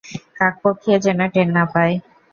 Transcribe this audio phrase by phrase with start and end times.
[0.37, 1.95] কাকপক্ষীও যেন টের না পায়!